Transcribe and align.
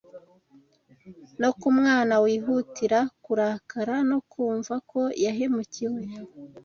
No 1.41 1.49
ku 1.59 1.67
mwana 1.77 2.13
wihutira 2.23 2.99
kurakara 3.25 3.95
no 4.09 4.19
kumva 4.31 4.73
ko 4.89 5.01
yahemukiwe 5.23 6.03